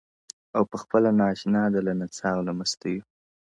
[0.55, 3.01] او پخپله نا آشنا ده له نڅا او له مستیو-